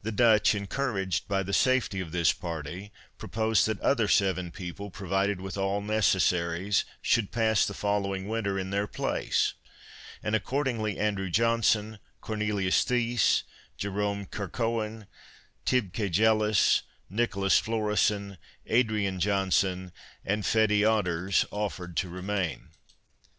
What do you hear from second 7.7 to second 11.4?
following winter in their place; and, accordingly, Andrew